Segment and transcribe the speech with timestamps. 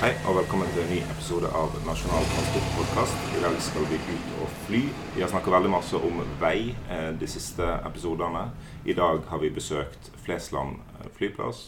[0.00, 3.24] Hei og velkommen til en ny episode av Nasjonal transportpodkast.
[3.36, 4.78] I dag skal vi ut og fly.
[5.12, 8.46] Vi har snakket veldig masse om vei eh, de siste episodene.
[8.88, 11.60] I dag har vi besøkt Flesland eh, flyplass.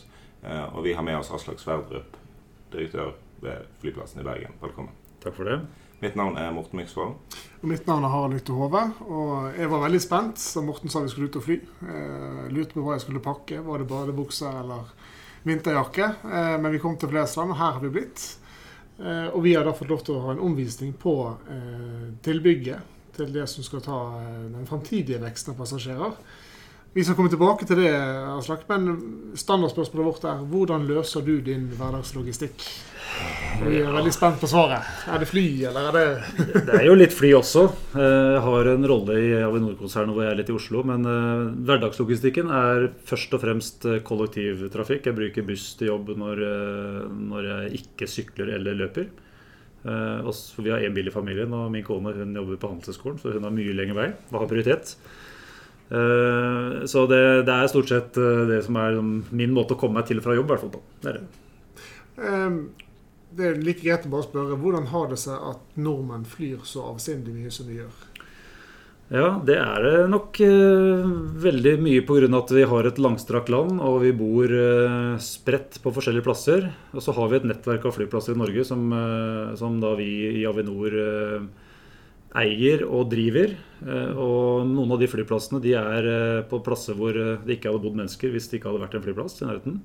[0.48, 2.16] Eh, og vi har med oss Aslak Sverdrup,
[2.72, 3.12] direktør
[3.44, 4.56] ved flyplassen i Bergen.
[4.64, 4.96] Velkommen.
[5.20, 5.60] Takk for det.
[6.00, 7.36] Mitt navn er Morten Myksvold.
[7.60, 8.86] Og mitt navn er Harald Lytte Hove.
[9.12, 11.60] Og jeg var veldig spent da Morten sa vi skulle ut og fly.
[11.84, 13.60] Jeg lurte på hva jeg skulle pakke.
[13.68, 14.88] Var det badebukser eller
[15.42, 16.04] vinterjakke?
[16.24, 18.24] Eh, men vi kom til Flesland, og her har vi blitt.
[18.98, 21.16] Eh, og vi har da fått lov til å ha en omvisning på
[21.50, 23.98] eh, tilbygget til det som skal ta
[24.52, 26.14] den framtidige veksten av passasjerer.
[26.92, 27.90] Vi skal komme tilbake til det,
[28.36, 32.66] Aslak, men standardspørsmålet vårt er hvordan løser du din hverdagslogistikk?
[33.62, 34.84] Vi er veldig spent på svaret.
[35.08, 37.64] Er det fly, eller er det Det er jo litt fly også.
[37.96, 40.84] Eh, Jeg har en rolle i Avinor-konsernet hvor jeg er litt i Oslo.
[40.88, 45.08] Men eh, hverdagslogistikken er først og fremst eh, kollektivtrafikk.
[45.08, 46.44] Jeg bruker buss til jobb når,
[47.32, 49.08] når jeg ikke sykler eller løper.
[49.82, 53.54] Vi har én bil i familien, og min kone jobber på Handelshøyskolen, så hun har
[53.54, 54.92] mye lengre vei og har prioritet.
[55.92, 59.80] Eh, Så det, det er stort sett eh, det som er sånn min måte å
[59.80, 60.76] komme meg til fra jobb, i hvert fall.
[60.78, 60.82] på.
[61.02, 61.26] Det er det.
[62.22, 62.62] Ehm,
[63.32, 66.82] Det er like greit å bare spørre hvordan har det seg at nordmenn flyr så
[66.90, 68.00] avsindig mye som de gjør?
[69.12, 71.08] Ja, det er det nok eh,
[71.44, 72.28] veldig mye pga.
[72.38, 76.70] at vi har et langstrakt land og vi bor eh, spredt på forskjellige plasser.
[76.92, 80.40] Og så har vi et nettverk av flyplasser i Norge som, eh, som da vi
[80.40, 81.40] i Avinor eh,
[82.38, 83.54] eier og driver.
[83.82, 87.70] Eh, og noen av de flyplassene de er eh, på plasser hvor eh, det ikke
[87.70, 89.78] hadde bodd mennesker hvis det ikke hadde vært en flyplass i nærheten.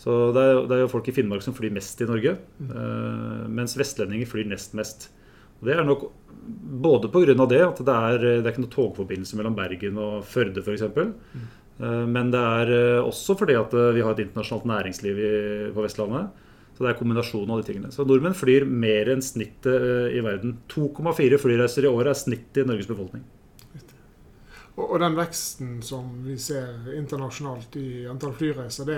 [0.00, 2.30] Så det er, det er jo folk i Finnmark som flyr mest i Norge,
[3.52, 5.10] mens vestlendinger flyr nest mest.
[5.60, 6.06] Og Det er nok
[6.80, 7.34] både pga.
[7.44, 10.86] det at det er, det er ikke noe togforbindelse mellom Bergen og Førde f.eks.
[10.96, 11.44] Mm.
[12.16, 15.34] Men det er også fordi at vi har et internasjonalt næringsliv i,
[15.76, 16.32] på Vestlandet.
[16.80, 17.90] Så det er kombinasjonen av de tingene.
[17.92, 20.54] Så nordmenn flyr mer enn snittet eh, i verden.
[20.72, 23.26] 2,4 flyreiser i året er snittet i Norges befolkning.
[24.80, 28.96] Og, den veksten som vi ser internasjonalt i antall flyreiser, det,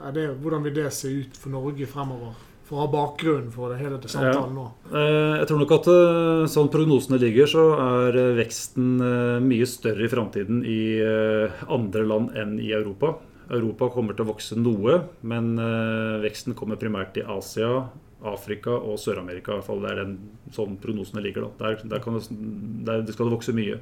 [0.00, 2.32] er det, hvordan vil det se ut for Norge fremover?
[2.70, 4.68] For å ha bakgrunnen for det hele til samtalen nå.
[4.88, 5.06] Ja.
[5.42, 10.08] Jeg tror nok at eh, sånn prognosene ligger, så er eh, veksten eh, mye større
[10.08, 13.18] i framtiden i eh, andre land enn i Europa.
[13.50, 17.88] Europa kommer til å vokse noe, men eh, veksten kommer primært i Asia,
[18.30, 19.52] Afrika og Sør-Amerika.
[19.52, 20.14] i hvert fall Det er den
[20.54, 21.48] sånn prognosene ligger.
[21.48, 21.72] da.
[21.74, 23.80] Der, der, det, der skal det vokse mye.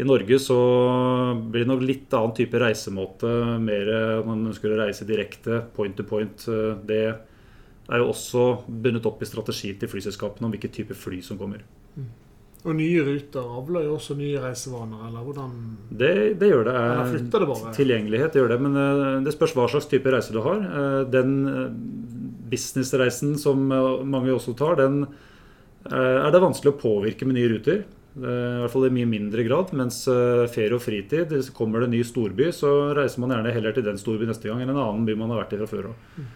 [0.00, 0.56] I Norge så
[1.52, 3.30] blir det nok litt annen type reisemåte.
[3.60, 3.90] Mer
[4.22, 6.46] om man ønsker å reise direkte, point to point.
[6.48, 7.02] eh, Det
[7.90, 11.62] er jo også bundet opp i strategi til flyselskapene om hvilken type fly som kommer.
[12.60, 15.52] Og nye ruter avler jo også nye reisevaner, eller hvordan
[15.88, 16.10] Det,
[16.40, 16.74] det gjør det.
[16.76, 17.70] Eller Eh, det bare?
[17.76, 20.60] Tilgjengelighet gjør det, men eh, det spørs hva slags type reise du har.
[20.60, 21.70] Eh, Den eh,
[22.52, 27.48] businessreisen som eh, mange også tar, den eh, er det vanskelig å påvirke med nye
[27.54, 27.80] ruter.
[28.18, 29.72] Eh, I hvert fall i mye mindre grad.
[29.80, 33.72] Mens eh, ferie og fritid, kommer det en ny storby, så reiser man gjerne heller
[33.78, 35.90] til den storby neste gang enn en annen by man har vært i fra før
[35.94, 36.28] av.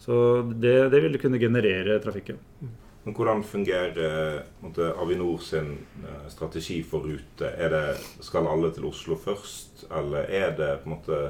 [0.00, 0.20] Så
[0.60, 2.36] det, det vil kunne generere trafikken.
[3.04, 5.72] Men hvordan fungerer eh, måte, Avinor sin
[6.04, 7.48] eh, strategi for rute?
[7.48, 7.84] Det,
[8.20, 11.20] skal alle til Oslo først, eller er det på en måte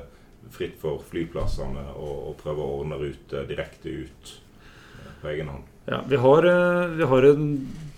[0.50, 5.70] fritt for flyplassene å, å prøve å ordne rute direkte ut eh, på egen hånd?
[5.90, 6.46] Ja, vi har,
[6.98, 7.46] vi har en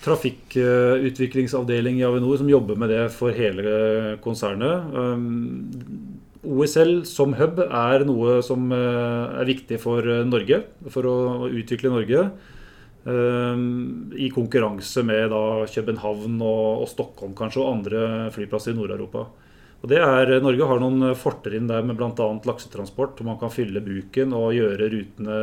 [0.04, 4.86] trafikkutviklingsavdeling i Avinor som jobber med det for hele konsernet.
[6.42, 10.62] OSL som hub er noe som er viktig for Norge,
[10.94, 11.18] for å
[11.50, 12.30] utvikle Norge.
[13.02, 18.02] Um, I konkurranse med da København og, og Stockholm kanskje, og andre
[18.34, 19.26] flyplasser i Nord-Europa.
[19.82, 22.28] Og det er, Norge har noen fortrinn der med bl.a.
[22.46, 23.18] laksetransport.
[23.18, 25.38] hvor Man kan fylle buken og gjøre rutene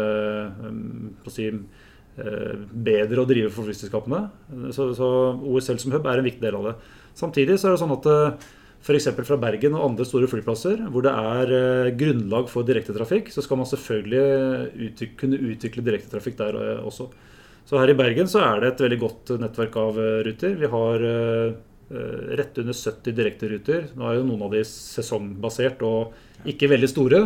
[1.20, 4.22] å si, eh, bedre å drive for flyselskapene.
[4.72, 5.10] Så, så
[5.44, 6.78] OSL som hub er en viktig del av det.
[7.20, 8.10] Samtidig så er det sånn at
[8.80, 9.10] f.eks.
[9.28, 13.60] fra Bergen og andre store flyplasser hvor det er eh, grunnlag for direktetrafikk, så skal
[13.60, 14.24] man selvfølgelig
[14.88, 17.10] utvikle, kunne utvikle direktetrafikk der eh, også.
[17.70, 20.56] Så her i Bergen så er det et veldig godt nettverk av eh, ruter.
[20.58, 21.52] Vi har eh,
[21.94, 23.84] eh, rett under 70 direkteruter.
[23.94, 27.20] Nå er jo noen av de sesongbasert og ikke veldig store.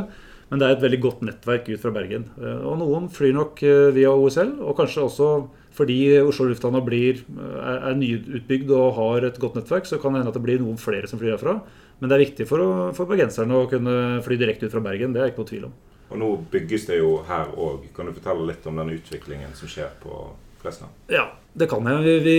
[0.50, 2.25] Men det er et veldig godt nettverk ut fra Bergen.
[2.68, 3.62] Og noen flyr nok
[3.95, 5.30] via OSL, og kanskje også
[5.74, 7.24] fordi Oslo lufthavn er,
[7.72, 10.78] er nyutbygd og har et godt nettverk, så kan det hende at det blir noen
[10.78, 11.56] flere som flyr herfra.
[11.98, 13.95] Men det er viktig for, å, for bergenserne å kunne
[14.28, 15.16] fly direkte ut fra Bergen.
[15.16, 15.74] Det er ikke noe tvil om.
[16.13, 17.88] Og nå bygges det jo her òg.
[17.95, 20.27] Kan du fortelle litt om den utviklingen som skjer på
[20.62, 20.88] Flesna?
[21.12, 21.25] Ja,
[21.57, 22.19] det kan jeg.
[22.24, 22.38] Vi,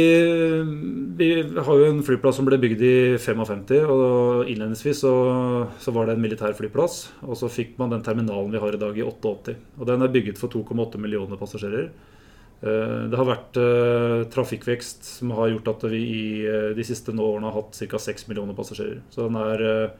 [1.18, 3.66] vi, har jo en flyplass som ble bygd i 55.
[3.90, 5.12] og Innledningsvis så,
[5.82, 7.00] så var det en militær flyplass.
[7.26, 9.58] Og så fikk man den terminalen vi har i dag i 88.
[9.80, 11.90] Og den er bygget for 2,8 millioner passasjerer.
[12.64, 13.58] Det har vært
[14.32, 16.26] trafikkvekst som har gjort at vi i
[16.78, 18.00] de siste årene har hatt ca.
[18.00, 19.02] 6 millioner passasjerer.
[19.12, 19.90] Så den, er,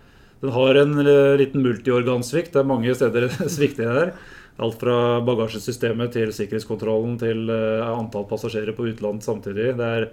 [0.42, 0.96] den har en
[1.40, 2.52] liten multiorgansvikt.
[2.54, 4.14] Det er mange steder det svikter her.
[4.62, 9.72] Alt fra bagasjesystemet til sikkerhetskontrollen til antall passasjerer på utlandet samtidig.
[9.78, 10.10] Det er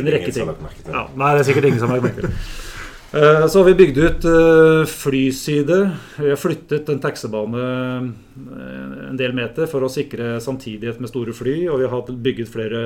[0.00, 0.50] en rekke ting.
[0.88, 2.72] Ja, nei, det er sikkert ingen som har lagt merke til
[3.14, 5.76] Eh, så har vi bygd ut eh, flyside.
[6.18, 11.34] Vi har flyttet en taxibane eh, en del meter for å sikre samtidighet med store
[11.36, 11.54] fly.
[11.70, 12.82] Og vi har bygget flere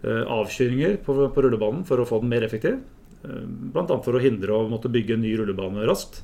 [0.00, 2.78] avkjøringer på, på rullebanen for å få den mer effektiv.
[3.22, 3.96] Bl.a.
[4.00, 6.22] for å hindre å måtte bygge en ny rullebane raskt.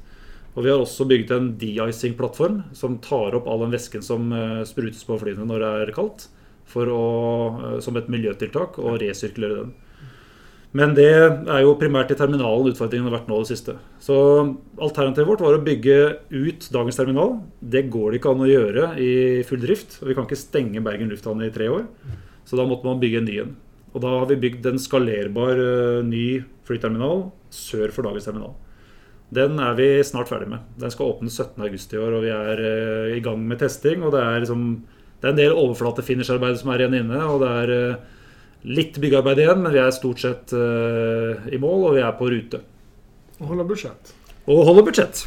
[0.56, 4.31] Og vi har også bygd en de-icing-plattform som tar opp all den væsken som
[4.64, 6.31] sprutes på flyene når det er kaldt,
[6.75, 7.02] å,
[7.84, 9.75] som et miljøtiltak, og resirkulere den.
[10.76, 13.76] Men det er jo primært i terminalen utfordringen har vært nå det siste.
[14.02, 14.16] Så
[14.82, 15.99] alternativet vårt var å bygge
[16.34, 17.38] ut dagens terminal.
[17.60, 19.12] Det går det ikke an å gjøre i
[19.49, 20.00] full drift.
[20.02, 21.87] og Vi kan ikke stenge Bergen lufthavn i tre år.
[22.44, 23.54] Så da måtte man bygge en ny en.
[23.94, 28.56] Og da har vi bygd en skalerbar uh, ny flyterminal sør for dagens terminal.
[29.34, 30.66] Den er vi snart ferdig med.
[30.78, 34.04] Den skal åpne 17.8 i år, og vi er uh, i gang med testing.
[34.04, 34.68] Og det er, liksom,
[35.22, 37.24] det er en del overflatefinisharbeid som er igjen inne.
[37.24, 38.12] og det er uh,
[38.66, 42.26] Litt byggearbeid igjen, men vi er stort sett uh, i mål, og vi er på
[42.32, 42.58] rute.
[43.36, 44.14] Og holder budsjett.
[44.48, 45.20] Og holder budsjett.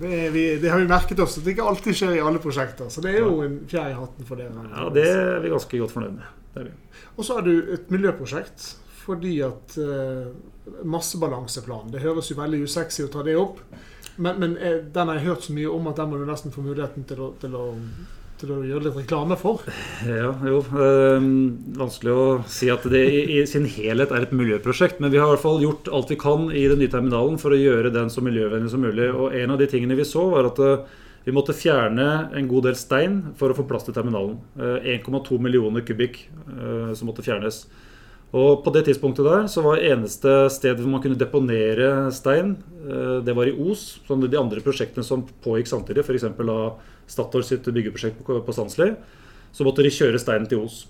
[0.00, 2.88] Det, vi, det, har vi merket oss, at det ikke alltid skjer i alle prosjekter.
[2.88, 4.64] Så det er jo en fjær i hatten for dere.
[4.70, 6.39] Ja, det er vi ganske godt fornøyd med.
[7.16, 10.26] Og så har du et miljøprosjekt fordi at eh,
[10.86, 13.62] massebalanseplan Det høres jo veldig usexy å ta det opp,
[14.20, 16.54] men, men eh, den har jeg hørt så mye om at den må du nesten
[16.54, 17.64] få muligheten til å, til å
[18.40, 19.64] til å gjøre litt reklame for?
[20.08, 20.62] Ja, jo.
[20.64, 21.26] Eh,
[21.76, 25.00] vanskelig å si at det i, i, sin helhet er et miljøprosjekt.
[25.02, 27.52] Men vi har i hvert fall gjort alt vi kan i den nye terminalen for
[27.52, 29.10] å gjøre den så miljøvennlig som mulig.
[29.12, 32.70] Og en av de tingene vi så, var at øh, vi måtte fjerne en god
[32.70, 34.38] del stein for å få plass til terminalen.
[34.56, 37.66] Uh, eh, 1,2 millioner kubikk uh, som måtte fjernes.
[38.30, 42.54] Og På det tidspunktet der så var eneste sted hvor man kunne deponere stein,
[42.86, 43.98] uh, det var i Os.
[44.08, 46.30] Som de andre prosjektene som pågikk samtidig, f.eks.
[46.30, 46.80] av
[47.10, 48.94] Statoil sitt byggeprosjekt på Sandsli,
[49.52, 50.84] så måtte de kjøre steinen til Os.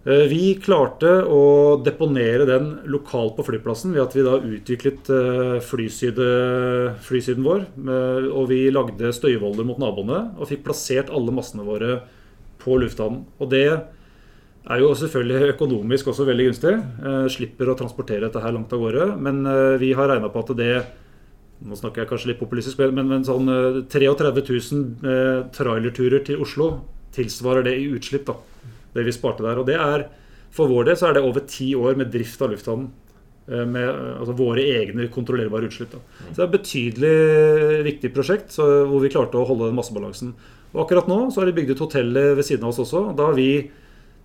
[0.00, 1.42] Eh, vi klarte å
[1.84, 6.28] deponere den lokalt på flyplassen ved at vi da utviklet eh, flysyde,
[7.04, 7.66] flysyden vår.
[8.30, 12.00] Og vi lagde støyvolder mot naboene og fikk plassert alle massene våre
[12.60, 13.26] på lufthavnen.
[13.40, 16.74] Og det er jo selvfølgelig økonomisk også veldig gunstig.
[16.78, 19.12] Eh, slipper å transportere dette her langt av gårde.
[19.20, 19.44] Men
[19.82, 20.74] vi har regna på at det
[21.60, 23.50] nå snakker jeg kanskje litt populistisk, men, men sånn
[23.92, 26.70] 33 eh, 000 eh, trailerturer til Oslo
[27.12, 28.30] tilsvarer det i utslipp.
[28.30, 28.36] da,
[28.94, 29.60] Det vi sparte der.
[29.60, 30.08] Og det er,
[30.54, 32.90] for vår del så er det over ti år med drift av lufthavnen.
[33.50, 35.94] Eh, med altså, våre egne kontrollerbare utslipp.
[35.96, 36.00] Da.
[36.28, 40.34] Så det er et betydelig viktig prosjekt så, hvor vi klarte å holde den massebalansen.
[40.70, 43.08] Og akkurat nå så har de bygd ut hotellet ved siden av oss også.
[43.18, 43.50] Da har vi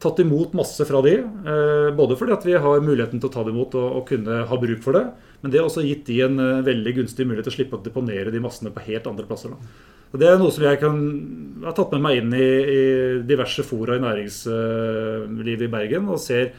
[0.03, 1.15] tatt imot masse fra de.
[1.23, 4.43] Eh, både fordi at vi har muligheten til å ta det imot og, og kunne
[4.49, 5.07] ha bruk for det.
[5.41, 7.83] Men det har også gitt de en uh, veldig gunstig mulighet til å slippe å
[7.85, 9.53] deponere de massene på helt andre plasser.
[9.53, 9.93] Da.
[10.15, 10.99] Og Det er noe som jeg kan,
[11.65, 12.83] har tatt med meg inn i, i
[13.27, 16.07] diverse fora i næringslivet i Bergen.
[16.07, 16.53] og ser,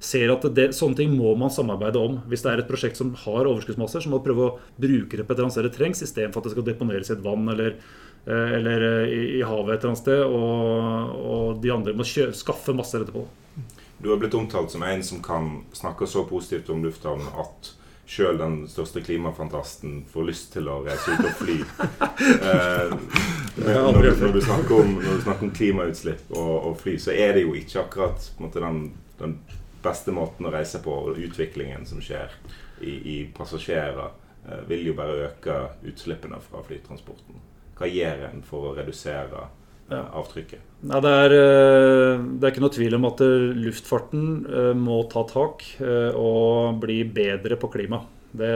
[0.00, 2.22] ser at det, Sånne ting må man samarbeide om.
[2.30, 5.26] Hvis det er et prosjekt som har overskuddsmasser, så må man prøve å bruke det
[5.26, 7.52] på et eller annet sted det trengs, istedenfor at det skal deponeres i et vann
[7.52, 7.76] eller,
[8.24, 10.24] eh, eller eh, i, i, havet et eller annet sted.
[10.24, 13.26] Og, og de andre må kjø, skaffe masser etterpå.
[14.00, 17.74] Du har blitt omtalt som en som kan snakke så positivt om lufthavnen at
[18.08, 21.58] sjøl den største klimafantasten får lyst til å reise ut og fly.
[22.22, 22.92] Eh,
[23.56, 27.42] når, når, du om, når du snakker om klimautslipp og, og, fly, så er det
[27.42, 28.84] jo ikke akkurat måte, den,
[29.18, 29.34] den,
[29.82, 30.94] beste måten å reise på.
[31.08, 32.30] Og utviklingen som skjer
[32.80, 34.14] i, i passasjerer,
[34.46, 35.56] eh, vil jo bare øke
[35.90, 37.42] utslippene fra flytransporten.
[37.78, 39.48] Hva gjør en for å redusere
[39.92, 40.04] ja.
[40.18, 40.72] avtrykket?
[40.82, 45.04] Ja, det, er, eh, det, er, ikke noe tvil om at eh, luftfarten eh, må
[45.12, 45.62] ta tak
[46.18, 48.02] og bli bedre på klima.
[48.32, 48.50] Det,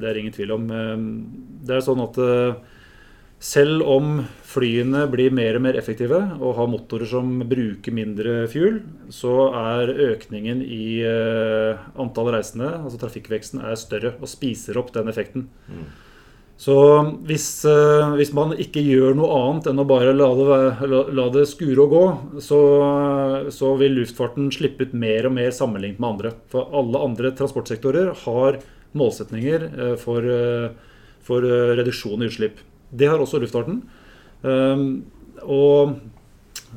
[0.00, 0.68] det er ingen tvil om.
[1.62, 2.18] Det er sånn at
[3.40, 8.80] selv om flyene blir mer og mer effektive og har motorer som bruker mindre fuel,
[9.12, 11.04] så er økningen i
[12.00, 15.50] antall reisende, altså trafikkveksten, er større og spiser opp den effekten.
[15.68, 15.84] Mm.
[16.60, 16.74] Så
[17.24, 21.46] hvis, eh, hvis, man ikke gjør noe annet enn å bare la det, la, det
[21.48, 22.02] skure og gå,
[22.44, 22.58] så,
[23.54, 26.34] så, vil luftfarten slippe ut mer og mer sammenlignet med andre.
[26.52, 28.60] For alle andre transportsektorer har
[28.92, 31.48] målsetninger eh, for, eh, for
[31.80, 32.60] reduksjon i utslipp.
[32.92, 33.80] Det har også luftfarten.
[34.44, 34.88] Ehm,
[35.46, 35.96] og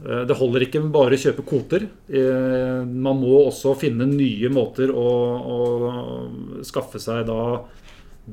[0.03, 1.83] det holder ikke bare å kjøpe kvoter.
[2.09, 5.09] Man må også finne nye måter å,
[5.53, 7.43] å skaffe seg da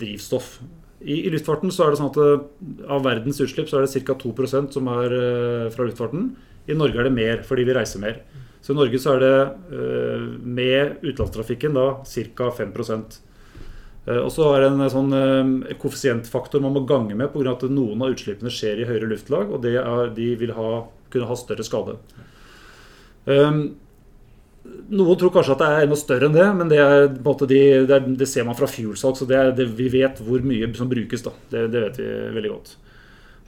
[0.00, 0.54] drivstoff
[1.00, 2.44] i, I, luftfarten så er det sånn at eh,
[2.92, 4.16] av verdens utslipp så er det ca.
[4.20, 6.30] 2% som er uh, fra luftfarten.
[6.68, 8.20] I Norge er det mer fordi vi reiser mer.
[8.60, 9.36] Så i Norge så er det
[9.72, 11.86] eh, med utenlandstrafikken da
[12.36, 12.50] ca.
[12.58, 12.74] 5
[14.06, 17.52] Eh, Og så er det en sånn eh, koeffisientfaktor man må gange med pga.
[17.52, 21.36] at noen av utslippene skjer i høyere luftlag, og er, de vil ha, kunne ha
[21.36, 21.98] større skade.
[23.26, 23.76] Um,
[24.90, 27.96] noen tror kanskje at det er noe større enn det, men det, er, de, det,
[27.96, 29.18] er, det ser man fra fuelsalg.
[29.18, 31.24] Så det er, vi vet hvor mye som brukes.
[31.26, 31.34] da.
[31.52, 32.74] Det, vet vi veldig godt.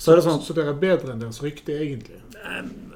[0.03, 2.19] Så er det sånn Så dere er bedre enn deres rykte, egentlig?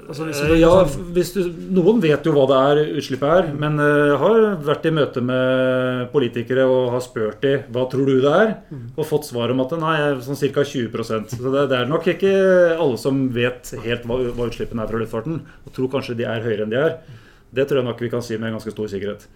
[0.06, 1.42] Altså, hvis Eh, Ja, hvis du,
[1.74, 5.22] noen vet jo hva det er utslippet er, men eh, jeg har vært i møte
[5.22, 8.54] med politikere og har spurt de hva tror du det er,
[8.96, 10.64] og fått svar om at nei, sånn ca.
[10.66, 12.32] 20% Så det, det er nok ikke
[12.74, 16.42] alle som vet helt hva, hva utslippene er fra luftfarten, og tror kanskje de er
[16.46, 16.98] høyere enn de er.
[17.56, 19.26] Det tror jeg nok vi kan si med ganske stor sikkerhet.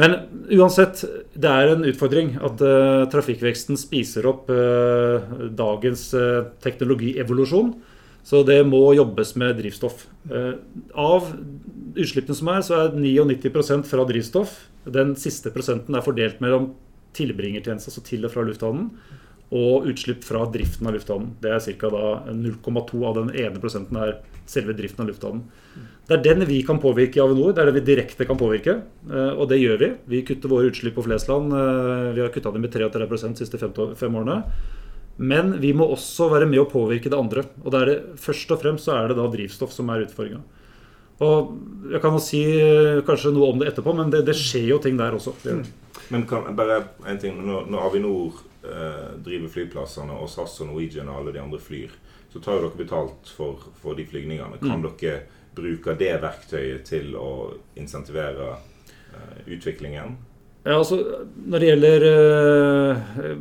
[0.00, 0.16] Men
[0.50, 1.04] uansett,
[1.38, 5.22] det er en utfordring at uh, trafikkveksten spiser opp uh,
[5.54, 7.74] dagens uh, teknologievolusjon.
[8.24, 10.06] Så det må jobbes med drivstoff.
[10.96, 11.26] Av
[12.00, 14.54] utslippene som er, så er 99% fra drivstoff.
[14.88, 16.70] Den siste prosenten er fordelt mellom
[17.14, 18.88] tilbringertjeneste, altså til og fra lufthavnen,
[19.54, 21.34] og utslipp fra driften av lufthavnen.
[21.42, 21.90] Det er ca.
[22.34, 24.16] 0,2 av den ene prosenten er
[24.50, 25.44] selve driften av lufthavnen.
[26.04, 27.54] Det er den vi kan påvirke i Avinor.
[27.54, 29.90] Det er det vi direkte kan påvirke, eh, og det gjør vi.
[30.10, 31.52] Vi kutter våre utslipp på Flesland.
[31.52, 34.42] eh, Vi har kutta dem med 33% de siste fem, årene.
[35.16, 37.44] Men vi må også være med å påvirke det andre.
[37.64, 40.42] Og det er det, først og fremst så er det da drivstoff som er utfordringa.
[41.20, 44.74] Og jeg kan jo si eh, kanskje noe om det etterpå, men det, det skjer
[44.74, 45.32] jo ting der også.
[45.44, 45.62] Det.
[46.10, 48.42] Men kan, bare en ting, når, når Avinor
[49.24, 51.92] driver flyplassene, og SAS og Norwegian og alle de andre flyr,
[52.32, 54.58] så tar jo dere betalt for, for de flygningene.
[54.62, 55.18] Kan dere
[55.54, 58.56] bruke det verktøyet til å insentivere
[59.14, 60.16] eh, utviklingen?
[60.64, 60.98] Ja, altså,
[61.44, 63.36] når det gjelder eh,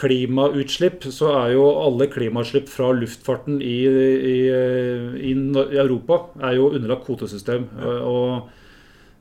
[0.00, 4.36] klimautslipp, så er jo alle klimautslipp fra luftfarten i, i,
[5.30, 5.32] i,
[5.78, 7.68] Europa er jo underlagt kvotesystem.
[7.78, 7.96] Ja.
[8.10, 8.60] Og eh,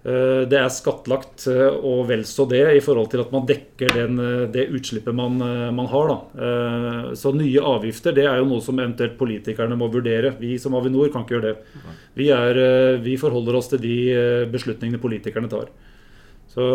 [0.04, 4.18] det er skattlagt eh, og vel så det i forhold til at man dekker den,
[4.20, 6.12] eh, det utslippet man, eh, man har.
[6.12, 6.18] Da.
[6.36, 10.34] Eh, Så nye avgifter det er jo noe som eventuelt politikerne må vurdere.
[10.40, 11.84] Vi som Avinor kan ikke gjøre det.
[12.20, 15.72] Vi, er, eh, vi forholder oss til de eh, beslutningene politikerne tar.
[16.52, 16.68] Så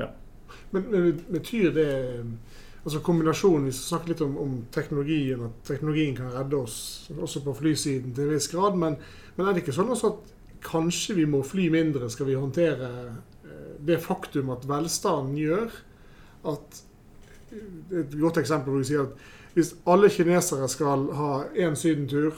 [0.00, 0.08] ja.
[0.72, 1.90] Men, men betyr det
[2.86, 7.54] Altså kombinasjonen, Vi snakker litt om, om teknologien, at teknologien kan redde oss også på
[7.58, 8.78] flysiden til en viss grad.
[8.78, 8.94] Men,
[9.34, 10.30] men er det ikke sånn også at
[10.64, 12.90] kanskje vi må fly mindre, skal vi håndtere
[13.46, 15.80] eh, det faktum at velstanden gjør
[16.52, 16.82] at
[17.56, 19.20] Et godt eksempel hvor vi sier at
[19.54, 22.34] hvis alle kinesere skal ha én sydentur,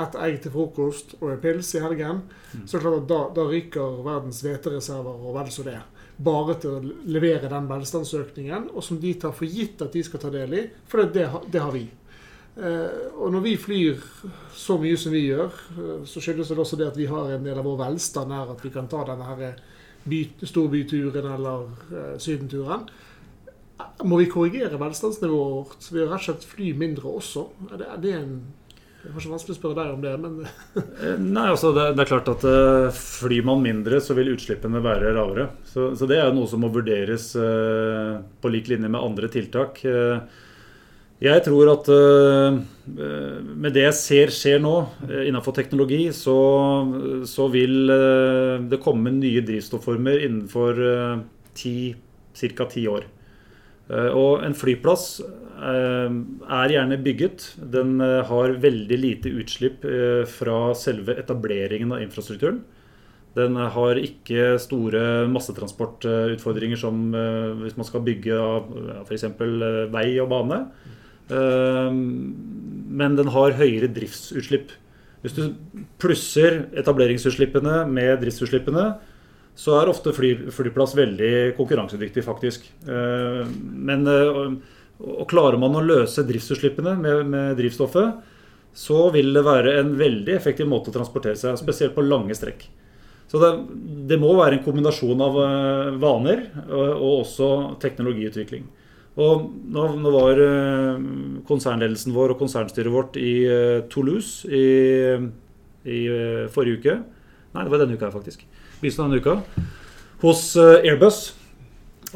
[0.00, 2.22] ett egg til frokost og en pils i helgen,
[2.64, 5.76] så er det klart at da, da ryker verdens hvetereserver og vel så det
[6.20, 10.20] bare til å levere den velstandsøkningen, og som de tar for gitt at de skal
[10.24, 11.86] ta del i, for det, det, det har vi.
[12.56, 14.00] Eh, og når vi flyr
[14.56, 17.46] så mye som vi gjør, eh, så skyldes det også det at vi har en
[17.46, 19.60] del av vår velstand er at vi kan ta denne her
[20.04, 22.88] by, storbyturen eller eh, sydenturen.
[23.46, 27.46] Eh, Må vi korrigere velstandsnivået vårt ved å rett og slett fly mindre også?
[27.70, 28.34] Er det, er det en
[29.00, 30.34] det er kanskje vanskelig å spørre deg om det, men
[31.00, 34.82] Eh, Nei, altså det, det er klart at uh, Flyr man mindre, så vil utslippene
[34.84, 35.46] være lavere.
[35.64, 39.80] Så, så det er noe som må vurderes uh, på lik linje med andre tiltak.
[39.88, 40.20] Eh,
[41.20, 42.54] jeg tror at eh,
[43.44, 44.72] med det jeg ser skjer nå
[45.04, 46.36] eh, innenfor teknologi, så,
[47.28, 50.80] så vil eh, det komme nye drivstofformer innenfor
[51.52, 52.68] ca.
[52.72, 53.08] ti år.
[53.90, 55.04] Og en flyplass
[55.60, 57.48] er gjerne bygget.
[57.74, 59.82] Den har veldig lite utslipp
[60.30, 62.60] fra selve etableringen av infrastrukturen.
[63.34, 67.02] Den har ikke store massetransportutfordringer som
[67.64, 68.38] hvis man skal bygge
[69.02, 69.26] f.eks.
[69.90, 70.60] vei og bane.
[71.30, 71.90] Eh,
[72.90, 74.74] Men den har høyere driftsutslipp.
[75.22, 75.54] Hvis du
[76.00, 78.98] plusser etableringsutslippene med driftsutslippene,
[79.60, 82.66] så er ofte fly, flyplass veldig konkurransedyktig, faktisk.
[82.88, 83.46] Eh,
[83.90, 84.58] Men eh,
[85.00, 88.20] og klarer man å løse driftsutslippene med, med drivstoffet,
[88.76, 92.66] så vil det være en veldig effektiv måte å transportere seg, spesielt på lange strekk.
[93.30, 93.50] Så det,
[94.10, 97.50] det må være en kombinasjon av eh, vaner og, og også
[97.82, 98.66] teknologiutvikling.
[99.20, 101.00] Og nå, nå var eh,
[101.48, 104.64] konsernledelsen vår og konsernstyret vårt i eh, Toulouse i,
[105.84, 106.96] i eh, forrige uke.
[107.50, 108.46] Nei, det var denne uka, faktisk.
[108.80, 109.66] Begynnelsen av denne uka.
[110.22, 111.20] Hos Airbus.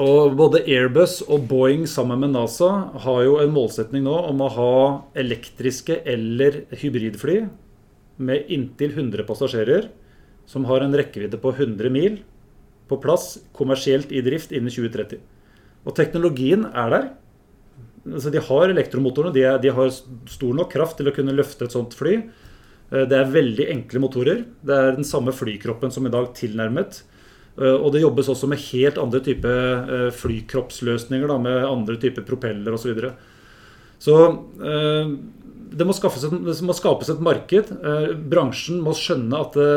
[0.01, 2.71] Og både Airbus og Boeing sammen med NASA
[3.05, 4.79] har jo en målsetning nå om å ha
[5.19, 7.45] elektriske eller hybridfly
[8.19, 9.87] med inntil 100 passasjerer
[10.51, 12.19] som har en rekkevidde på 100 mil
[12.91, 15.23] på plass kommersielt i drift innen 2030.
[15.85, 17.11] Og teknologien er der.
[18.05, 21.77] Altså de har elektromotorene, de, de har stor nok kraft til å kunne løfte et
[21.77, 22.19] sånt fly.
[22.91, 24.45] Eh, det er veldig enkle motorer.
[24.65, 27.03] Det er den samme flykroppen som i dag tilnærmet.
[27.59, 32.27] Eh, og det jobbes også med helt andre typer eh, flykroppsløsninger, da, med andre typer
[32.27, 32.85] propeller osv.
[32.85, 33.15] Så, videre.
[33.99, 34.19] så
[35.75, 37.73] det må, et, det må, skapes et marked.
[38.31, 39.71] Bransjen må skjønne at det,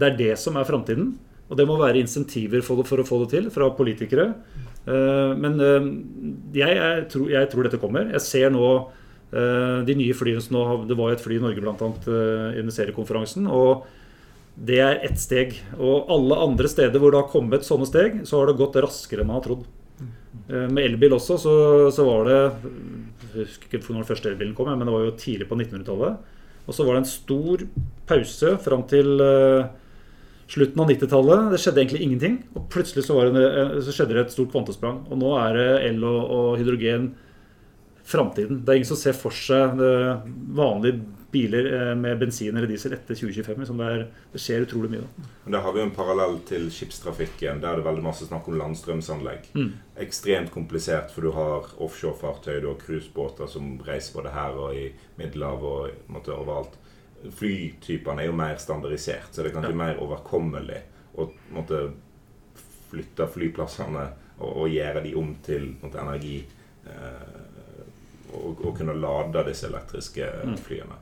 [0.00, 1.10] det er det som er framtiden.
[1.50, 4.30] Og det må være insentiver for, for, å få det til fra politikere.
[4.86, 5.58] Men
[6.56, 8.08] jeg, jeg, tror, jeg tror dette kommer.
[8.14, 8.70] Jeg ser nå
[9.30, 11.74] Eh, de nye flyene som nå Det var et fly i Norge bl.a.
[11.78, 13.46] under seriekonferansen.
[13.46, 13.86] og
[14.60, 15.54] det er ett steg.
[15.78, 19.22] Og alle andre steder hvor det har kommet sånne steg, så har det gått raskere
[19.22, 19.62] enn man har trodd.
[20.50, 21.54] Eh, med elbil også så,
[21.94, 22.40] så var det
[23.30, 26.36] Jeg husker ikke når den første elbilen kom, men det var jo tidlig på 1900-tallet.
[26.66, 27.62] Og så var det en stor
[28.10, 29.22] pause fram til
[30.50, 31.48] slutten av 90-tallet.
[31.52, 32.36] Det skjedde egentlig ingenting.
[32.58, 33.46] Og plutselig så, det,
[33.86, 35.04] så, skjedde det et stort kvantesprang.
[35.10, 37.12] Og nå er det el og, og hydrogen
[38.10, 38.64] framtiden.
[38.64, 40.98] Det er ingen som ser for seg eh, vanlige
[41.30, 43.60] biler eh, med bensin eller diesel etter 2025.
[43.62, 45.04] Liksom det, er, det, skjer utrolig mye.
[45.04, 45.30] Da.
[45.54, 47.62] Der har vi en parallell til skipstrafikken.
[47.62, 49.50] Der er det veldig masse snakk om landstrømsanlegg.
[49.54, 49.72] Mm.
[50.02, 54.88] Ekstremt komplisert, for du har offshorefartøy, du har cruisebåter som reiser både her og i
[55.20, 56.74] Middelhavet og måtte, overalt.
[57.20, 59.80] Flytypene er jo mer standardisert, så det er kanskje ja.
[59.82, 60.80] mer overkommelig
[61.20, 61.82] å måtte
[62.90, 64.06] flytte flyplassene
[64.38, 66.38] og, og gjøre de om til måtte, energi.
[66.86, 67.36] Eh,
[68.30, 70.56] og, og, kunne lade disse elektriske mm.
[70.64, 70.96] flyene.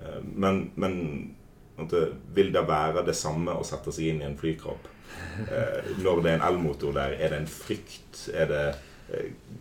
[0.00, 0.96] Eh, men, men
[2.34, 4.88] vil det være det samme å sette seg inn i en flykropp?
[5.40, 8.24] Eh, når det er en elmotor der, er det en frykt?
[8.34, 8.64] Er det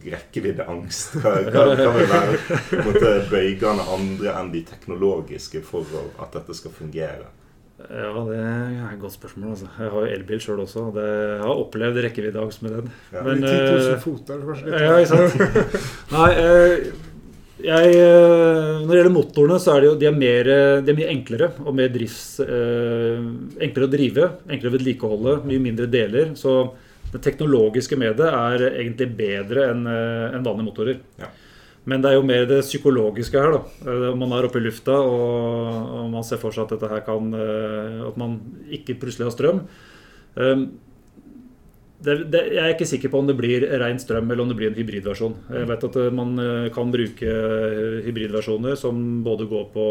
[0.05, 1.17] rekkeviddeangst?
[1.23, 5.87] Hva, hva, hva vil være måte, bøygene andre enn de teknologiske for
[6.21, 7.27] at dette skal fungere?
[7.79, 9.53] Ja, det er et godt spørsmål.
[9.53, 9.67] Altså.
[9.79, 10.89] Jeg har jo elbil sjøl også.
[10.95, 12.89] Det, jeg har opplevd rekkeviddeangst med den.
[13.13, 13.53] Ja, Men, 10
[13.87, 15.77] 000 fot er kanskje litt Ja, ikke sant.
[16.17, 16.31] Nei,
[17.59, 17.95] jeg,
[18.83, 20.51] når det gjelder motorene, så er det jo, de er, mer,
[20.83, 22.39] de er mye enklere og mer drifts...
[22.43, 23.25] Eh,
[23.63, 26.35] enklere å drive, enklere å vedlikeholde, mye mindre deler.
[26.39, 26.59] Så
[27.13, 30.99] det teknologiske med det er egentlig bedre enn en vanlige motorer.
[31.19, 31.29] Ja.
[31.89, 33.55] Men det er jo mer det psykologiske her.
[33.55, 33.61] da.
[33.87, 37.01] Eh, man er oppe i lufta og, og man ser for seg at dette her
[37.07, 38.37] kan eh, At man
[38.69, 39.63] ikke plutselig har strøm.
[40.35, 40.69] Um,
[41.99, 44.55] det, det, jeg er ikke sikker på om det blir ren strøm eller om det
[44.59, 45.35] blir en hybridversjon.
[45.51, 46.35] Jeg vet at eh, man
[46.75, 47.33] kan bruke
[48.05, 49.87] hybridversjoner som både går på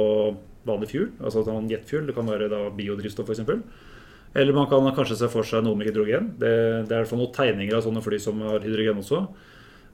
[0.69, 3.45] vanlig fuel, altså jetfuel, det kan være da biodrivstoff f.eks.
[4.39, 6.33] Eller man kan kanskje se for seg noe med hydrogen.
[6.39, 6.55] Det,
[6.87, 9.25] det er i hvert fall noen tegninger av sånne fly som har hydrogen også.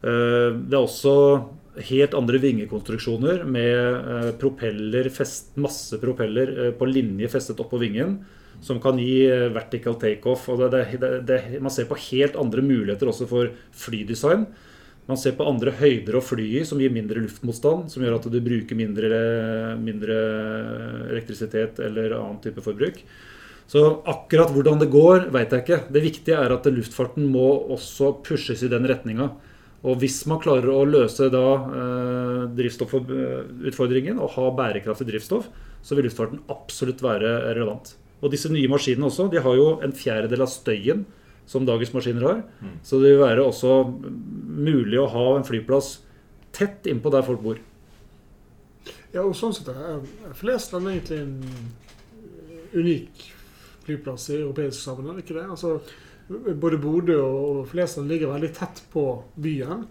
[0.05, 1.15] Det er også
[1.83, 8.19] helt andre vingekonstruksjoner med eh, propeller, fest, masse propeller eh, på linje festet oppå vingen.
[8.65, 10.47] Som kan gi eh, vertical takeoff.
[10.49, 13.51] Man ser på helt andre muligheter også for
[13.85, 14.47] flydesign.
[15.05, 17.91] Man ser på andre høyder å fly i som gir mindre luftmotstand.
[17.93, 19.19] Som gjør at du bruker mindre,
[19.81, 20.19] mindre
[21.11, 23.03] elektrisitet eller annen type forbruk.
[23.71, 25.81] Så akkurat hvordan det går, veit jeg ikke.
[25.93, 29.31] Det viktige er at luftfarten må også pushes i den retninga.
[29.85, 31.45] Og hvis man klarer å løse da
[31.81, 35.51] eh, drivstoffutfordringen og ha bærekraftig drivstoff,
[35.85, 37.93] så vil luftfarten absolutt være relevant.
[38.25, 41.05] Og disse nye maskinene også, de har jo en fjerdedel av støyen
[41.49, 42.41] som dagens maskiner har.
[42.65, 42.79] Mm.
[42.87, 43.77] Så det vil være også
[44.65, 45.99] mulig å ha en flyplass
[46.57, 47.61] tett innpå der folk bor.
[49.13, 50.01] Ja, og sånn sett er
[50.39, 51.35] Flesland egentlig en
[52.75, 53.34] unik
[53.87, 55.47] flyplass i europeisk sammenheng, ikke det?
[55.51, 55.79] Altså,
[56.29, 59.85] både Bodø og Flesland ligger veldig tett på byen.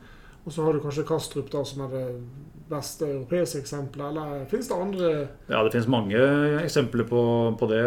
[0.43, 2.07] Og så har du kanskje Kastrup, da, som er det
[2.71, 4.09] beste europeiske eksempelet.
[4.11, 5.11] Eller finnes det andre
[5.47, 6.19] Ja, det finnes mange
[6.59, 7.21] eksempler på,
[7.59, 7.83] på, det.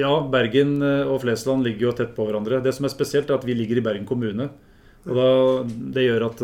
[0.00, 2.62] Ja, Bergen og Flesland ligger jo tett på hverandre.
[2.64, 4.48] Det som er spesielt, er at vi ligger i Bergen kommune.
[5.08, 5.28] Og da,
[5.96, 6.42] Det gjør at,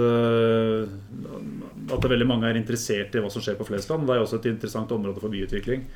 [1.97, 4.05] at veldig mange er interessert i hva som skjer på Flesland.
[4.09, 5.87] Det er også et interessant område for byutvikling.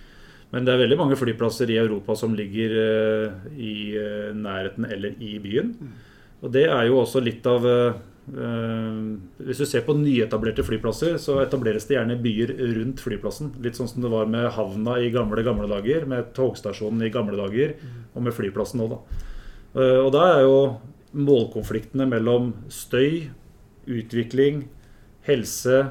[0.50, 5.18] Men det er veldig mange flyplasser i Europa som ligger uh, i uh, nærheten eller
[5.22, 5.74] i byen.
[5.78, 5.92] Mm.
[6.40, 11.40] Og det er jo også litt av uh, Hvis du ser på nyetablerte flyplasser, så
[11.42, 13.52] etableres det gjerne byer rundt flyplassen.
[13.64, 17.38] Litt sånn som det var med havna i gamle, gamle dager, med togstasjonen i gamle
[17.40, 17.96] dager, mm.
[18.14, 19.00] og med flyplassen nå, da.
[20.04, 20.60] og da er jo
[21.26, 23.32] målkonfliktene mellom støy,
[23.90, 24.68] utvikling,
[25.26, 25.82] helse,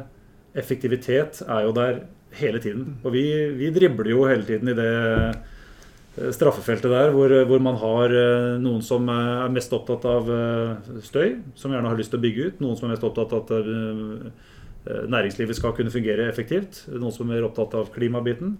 [0.57, 2.01] effektivitet er jo der
[2.37, 2.97] hele tiden.
[3.03, 3.23] Og vi,
[3.57, 8.59] vi dribler jo hele tiden i det eh, straffefeltet der, hvor, hvor, man har eh,
[8.61, 12.47] noen som er mest opptatt av eh, støy, som gjerne har lyst til å bygge
[12.47, 12.63] ut.
[12.63, 16.85] Noen som er mest opptatt av at næringslivet skal kunne fungere effektivt.
[16.93, 18.55] Noen som er opptatt av klimabiten.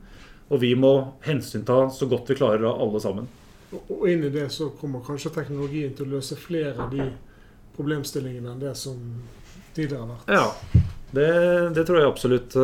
[0.50, 0.94] Og vi må
[1.26, 3.30] hensynta så godt vi klarer av alle sammen.
[3.78, 7.06] Og inn i det så kommer kanskje teknologien til å løse flere av de
[7.78, 8.98] problemstillingene enn det som
[9.78, 10.32] tidligere har vært.
[10.34, 11.30] Ja, Det,
[11.74, 12.56] det, tror jeg absolutt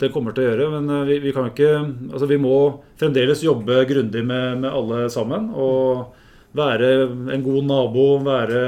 [0.00, 0.68] det kommer til å gjøre.
[0.78, 2.54] Men vi, vi kan ikke Altså, vi må
[3.00, 5.50] fremdeles jobbe grundig med, med alle sammen.
[5.52, 6.14] Og
[6.56, 6.90] være
[7.34, 8.60] en god nabo, være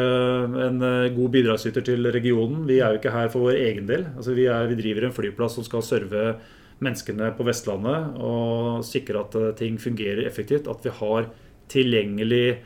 [0.66, 0.84] en
[1.16, 2.66] god bidragsyter til regionen.
[2.68, 4.04] Vi er jo ikke her for vår egen del.
[4.14, 6.34] Altså, vi, er, vi driver en flyplass som skal serve
[6.80, 10.68] menneskene på Vestlandet og sikre at ting fungerer effektivt.
[10.68, 11.30] At vi har
[11.70, 12.60] tilgjengelig eh,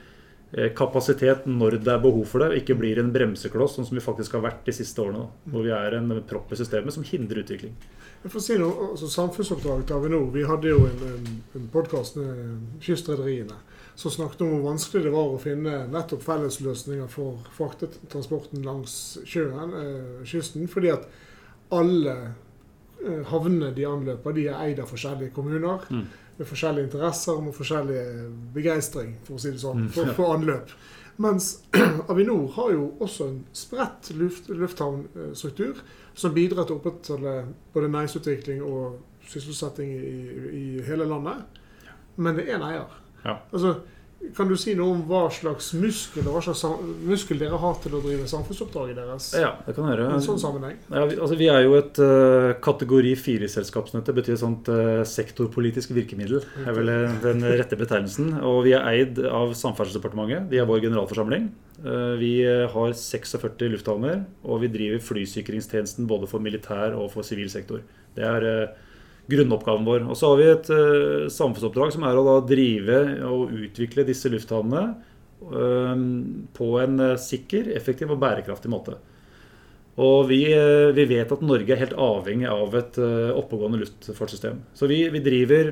[0.77, 4.37] kapasitet når det er behov for det, ikke blir en bremsekloss, sånn som vi faktisk
[4.37, 5.27] har vært de siste årene.
[5.51, 7.75] Hvor vi er en propp i systemet som hindrer utvikling.
[8.25, 10.31] Jeg får si noe, altså Samfunnsoppdraget til Avinor.
[10.33, 11.27] Vi hadde jo en, en,
[11.59, 13.59] en podkast med kystrederiene
[13.95, 18.97] som snakket om hvor vanskelig det var å finne nettopp fellesløsninger for fraktetransporten langs
[19.29, 20.67] sjøen, eh, kysten.
[20.71, 21.05] Fordi at
[21.75, 25.87] alle eh, havnene de anløper, de er eid av forskjellige kommuner.
[25.91, 26.07] Mm
[26.39, 28.03] med forskjellige interesser og med forskjellig
[28.55, 29.91] begeistring, for å si det sånn, mm.
[29.95, 30.73] for, for anløp.
[31.23, 31.51] Mens
[32.11, 35.83] Avinor har jo også en spredt luft, lufthavnstruktur
[36.15, 37.35] som bidrar til å opprettholde
[37.75, 38.99] både næringsutvikling og
[39.31, 40.15] sysselsetting i,
[40.51, 41.61] i, hele landet.
[42.17, 42.99] Men det er en eier.
[43.25, 43.39] Ja.
[43.53, 43.77] Altså,
[44.37, 46.63] kan du si noe om hva slags muskel, hva slags
[47.05, 49.29] muskel dere har til å drive samfunnsoppdraget deres?
[49.39, 50.79] Ja, det kan jeg I en sånn sammenheng?
[50.89, 53.91] Ja, vi, altså, vi er jo et uh, kategori fire-selskap.
[53.95, 56.45] Det betyr et sånt uh, sektorpolitisk virkemiddel.
[56.65, 58.33] er vel uh, den rette betegnelsen.
[58.47, 60.49] Og vi er eid av Samferdselsdepartementet.
[60.53, 61.53] Vi er vår generalforsamling.
[62.19, 67.83] vi har 46 lufthavner, og vi driver flysikringstjenesten både for militær og for sivil sektor.
[68.17, 68.71] Det er
[69.31, 70.05] grunnoppgaven vår.
[70.11, 74.31] Og så har vi et uh, samfunnsoppdrag som er å da drive og utvikle disse
[74.33, 74.85] lufthavnene
[75.49, 75.97] uh,
[76.57, 78.99] på en uh, sikker, effektiv og bærekraftig måte.
[79.95, 84.57] Og vi, vi, vet at Norge er helt avhengig av et oppegående luftfartssystem.
[84.75, 85.71] Så vi, vi driver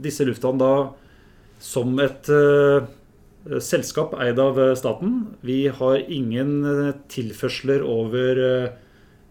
[0.00, 2.30] disse lufthavnene da som et
[3.68, 5.18] selskap eid av staten.
[5.44, 6.64] Vi har ingen
[7.12, 8.40] tilførsler over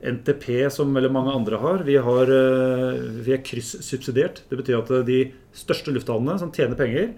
[0.06, 4.44] NTP, som veldig mange andre har, vi, har, eh, vi er kryssubsidiert.
[4.50, 5.20] Det betyr at de
[5.56, 7.14] største lufthavnene som tjener penger,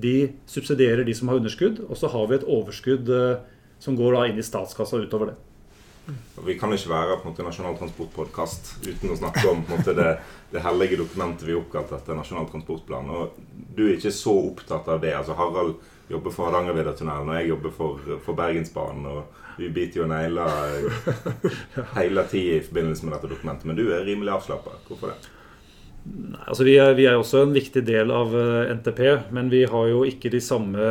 [0.00, 1.82] de subsidierer de som har underskudd.
[1.88, 3.44] Og så har vi et overskudd eh,
[3.80, 5.38] som går da inn i statskassa utover det.
[6.44, 10.08] Vi kan ikke være på en måte Nasjonal transportpodkast uten å snakke om måte, det,
[10.50, 13.10] det, hellige dokumentet vi oppkalte etter Nasjonal transportplan.
[13.14, 13.36] Og
[13.76, 15.12] du er ikke så opptatt av det.
[15.16, 15.76] altså Harald
[16.10, 19.06] jobber for Hardangervidda-tunnelen, og jeg jobber for, for Bergensbanen.
[19.06, 20.88] og vi biter jo negler
[21.98, 23.68] hele tida i forbindelse med dette dokumentet.
[23.68, 24.78] Men du er rimelig avslappa.
[24.88, 25.36] Hvorfor det?
[26.00, 29.00] Nei, altså vi er, vi er, også en viktig del av eh, NTP,
[29.36, 30.86] men vi har jo ikke de samme,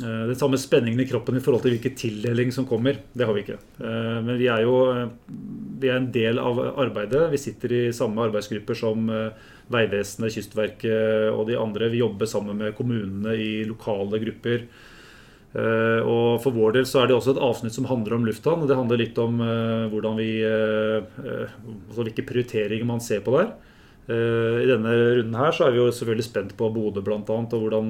[0.00, 3.02] eh, den samme spenningen i kroppen i forhold til hvilken tildeling som kommer.
[3.12, 3.58] Det har vi ikke.
[3.84, 4.78] Eh, men vi er jo
[5.82, 7.26] vi er en del av arbeidet.
[7.34, 9.10] Vi sitter i samme arbeidsgrupper som
[9.74, 11.90] Vegvesenet, Kystverket og de andre.
[11.92, 14.64] Vi jobber sammen med kommunene i lokale grupper.
[15.54, 18.66] Eh, og For vår del så er det også et avsnitt som handler om lufthavn.
[18.66, 21.06] Det handler litt om uh, hvordan vi, uh,
[21.88, 23.54] altså hvilke prioriteringer man ser på der.
[24.04, 27.16] I denne runden her så er vi jo selvfølgelig spent på Bodø bl.a.
[27.24, 27.86] og hvordan,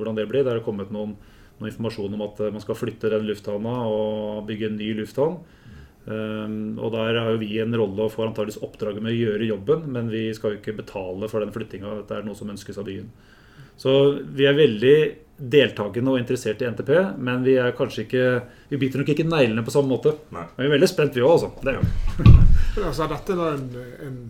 [0.00, 0.46] hvordan, det blir.
[0.46, 1.10] Der er kommet noen,
[1.58, 5.36] noen, informasjon om at man skal flytte den lufthavna og bygge en ny lufthavn.
[6.08, 9.84] og Der har jo vi en rolle og får antakeligvis oppdraget med å gjøre jobben,
[9.92, 11.92] men vi skal jo ikke betale for den flyttinga.
[11.98, 13.12] Dette er noe som ønskes av byen.
[13.80, 13.92] Så
[14.36, 14.96] vi er veldig
[15.40, 16.90] deltakende og interessert i NTP,
[17.24, 18.24] men vi er kanskje ikke
[18.70, 20.12] Vi biter nok ikke neglene på samme måte.
[20.34, 20.44] Nei.
[20.56, 21.48] Men vi er veldig spent, vi òg, altså.
[21.64, 22.84] Det er vi.
[22.84, 23.64] altså, dette er en,
[24.06, 24.20] en,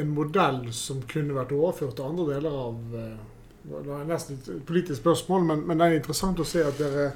[0.00, 3.12] en, modell som kunne vært overført til andre deler av eh,
[3.68, 7.10] Det er nesten et politisk spørsmål, men, men det er interessant å se at dere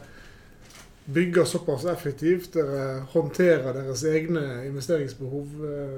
[1.15, 2.53] bygger såpass effektivt.
[2.55, 5.97] Dere håndterer deres egne investeringsbehov eh,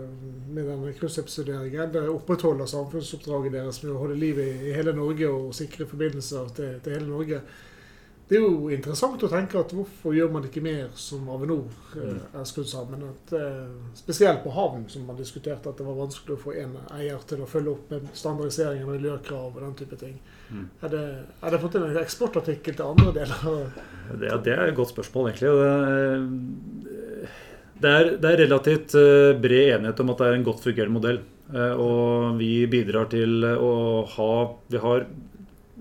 [0.54, 1.92] med denne kryssubsidieringen.
[1.92, 6.74] Dere opprettholder samfunnsoppdraget deres med å holde liv i, hele Norge og sikre forbindelser til,
[6.84, 7.42] til, hele Norge.
[8.32, 11.66] Det er jo interessant å tenke at hvorfor gjør man ikke mer som Avinor
[11.98, 12.20] eh, mm.
[12.40, 13.02] er skrudd sammen?
[13.04, 16.78] At, eh, spesielt på havn, som man diskuterte, at det var vanskelig å få en
[16.96, 20.14] eier til å følge opp med standardisering av miljøkrav og den type ting.
[20.48, 20.62] Mm.
[20.64, 21.02] Er, det,
[21.42, 23.44] er, det, fått en eksportartikkel til andre deler?
[24.22, 25.52] Det, det er et godt spørsmål, egentlig.
[27.82, 30.96] Det er, det er, relativt eh, bred enighet om at det er en godt fungerende
[30.96, 31.20] modell.
[31.52, 33.72] Og vi bidrar til å
[34.08, 34.28] ha
[34.72, 35.02] Vi har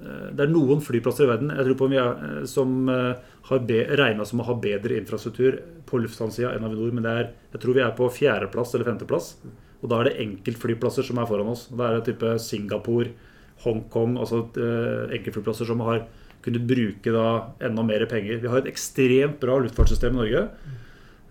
[0.01, 3.65] Det er noen flyplasser i verden jeg tror på vi er, som har
[3.99, 6.93] regna som å ha bedre infrastruktur på lufthavnsida enn Avinor.
[6.97, 9.35] Men er, jeg tror vi er på fjerdeplass eller femteplass.
[9.81, 11.67] Og da er det enkeltflyplasser som er foran oss.
[11.69, 13.13] Da er det type Singapore,
[13.61, 16.05] Hongkong, altså enkeltflyplasser som har
[16.45, 17.25] kunnet bruke da
[17.63, 18.41] enda mer penger.
[18.41, 20.45] Vi har et ekstremt bra luftfartssystem i Norge.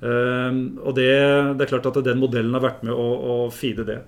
[0.00, 1.10] Uh, og det,
[1.58, 3.98] det, er klart at den modellen har vært med å, å feede det.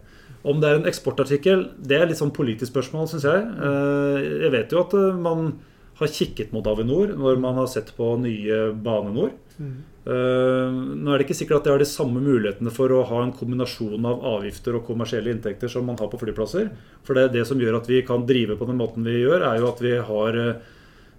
[0.42, 3.44] Om det er en eksportartikkel, det er litt sånn politisk spørsmål, syns jeg.
[3.62, 5.52] Uh, jeg vet jo at man
[6.00, 9.34] har kikket mot Avinor når man har sett på nye Bane NOR.
[9.60, 9.74] Mm.
[10.02, 13.20] Eh, nå er det ikke sikkert at det har de samme mulighetene for å ha
[13.22, 16.72] en kombinasjon av avgifter og kommersielle inntekter som man har på flyplasser.
[17.06, 19.60] For det, det som gjør at vi kan drive på den måten vi gjør, er
[19.62, 20.70] jo at vi har eh,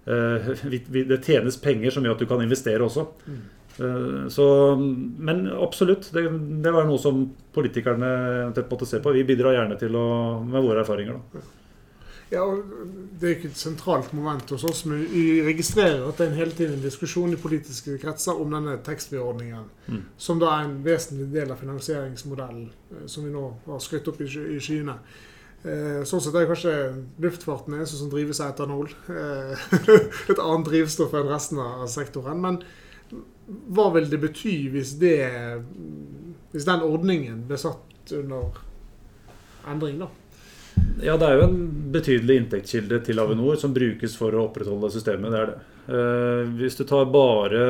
[0.04, 3.06] Det tjenes penger som gjør at du kan investere også.
[3.24, 4.46] Eh, så,
[4.78, 6.28] men absolutt, det,
[6.62, 9.14] det var noe som politikerne tett måtte se på.
[9.16, 10.06] Vi bidrar gjerne til å,
[10.46, 11.18] med våre erfaringer.
[11.18, 11.44] da.
[12.34, 12.44] Ja,
[13.20, 16.38] Det er ikke et sentralt moment hos oss, men vi registrerer at det er en
[16.38, 20.00] hele tiden en diskusjon i politiske kretser om denne taxfree-ordningen, mm.
[20.16, 24.22] som da er en vesentlig del av finansieringsmodellen eh, som vi nå har skrytt opp
[24.24, 24.96] i, i skyene.
[25.64, 26.74] Eh, sånn sett er kanskje
[27.24, 28.90] luftfarten eneste som drives av etanol.
[29.08, 29.68] Eh,
[30.32, 32.42] et annet drivstoff enn resten av sektoren.
[32.42, 32.60] Men
[33.46, 35.18] hva vil det bety hvis, det,
[36.52, 38.60] hvis den ordningen ble satt under
[39.68, 40.08] endring, da?
[41.04, 41.60] Ja, det er jo en
[41.94, 45.30] betydelig inntektskilde til Avinor som brukes for å opprettholde systemet.
[45.30, 45.58] Det er det.
[45.84, 47.62] Eh, hvis du tar bare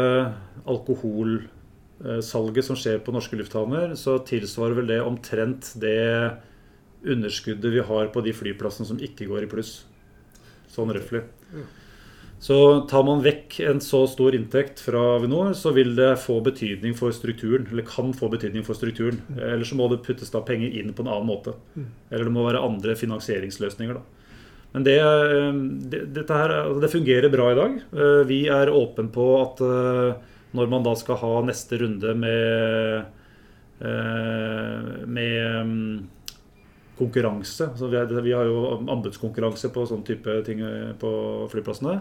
[0.70, 5.98] alkoholsalget som skjer på norske lufthavner, så tilsvarer vel det omtrent det
[7.04, 9.72] underskuddet vi har på de flyplassene som ikke går i pluss.
[10.72, 11.22] Sånn røftlig.
[12.44, 12.56] Så
[12.90, 17.14] tar man vekk en så stor inntekt fra Avinor, så vil det få betydning for
[17.16, 17.64] strukturen.
[17.72, 19.22] Eller kan få betydning for strukturen.
[19.30, 19.38] Mm.
[19.46, 21.54] Eller så må det puttes da penger inn på en annen måte.
[21.72, 21.86] Mm.
[22.10, 23.96] Eller det må være andre finansieringsløsninger.
[23.96, 24.02] da.
[24.74, 24.98] Men det,
[25.88, 27.78] det, dette her, altså det fungerer bra i dag.
[27.94, 33.08] Eh, vi er åpne på at eh, når man da skal ha neste runde med,
[33.80, 35.96] eh, med mm,
[37.00, 37.70] konkurranse.
[37.72, 40.60] Altså vi, har jo anbudskonkurranse på sånne type ting
[41.00, 41.14] på
[41.54, 41.96] flyplassene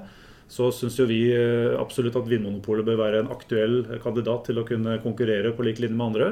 [0.47, 4.67] så syns jo vi eh, absolutt at Vinmonopolet bør være en aktuell kandidat til å
[4.67, 6.29] kunne konkurrere på lik linje med andre.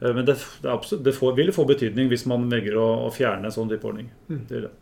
[0.00, 3.12] Eh, men det, det, absolutt, det får, vil få betydning hvis man velger å, å
[3.14, 4.10] fjerne en sånn type ordning.
[4.30, 4.42] Mm.
[4.48, 4.74] Det det.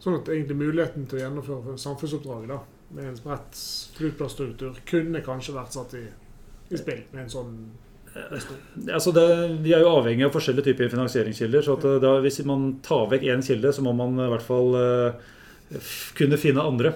[0.00, 2.62] Sånn at egentlig muligheten til å gjennomføre samfunnsoppdraget da,
[2.96, 3.60] med en spredt
[3.98, 6.06] flyplassstruktur kunne kanskje vært satt i,
[6.72, 7.52] i spill med en sånn
[8.14, 8.48] eh,
[8.96, 9.26] Altså det,
[9.60, 11.66] vi er jo avhengig av forskjellige typer finansieringskilder.
[11.66, 15.30] så da, Hvis man tar vekk én kilde, så må man i hvert fall uh,
[16.18, 16.94] kunne finne andre.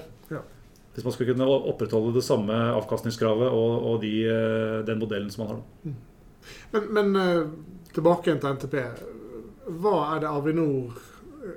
[0.94, 5.44] Hvis man skal kunne opprettholde det samme avkastningskravet og, og de, eh, den modellen som
[5.44, 5.62] man har.
[5.82, 5.96] Mm.
[6.70, 7.46] Men, men, eh,
[7.94, 8.76] tilbake igjen til NTP.
[9.82, 11.00] Hva er det Avinor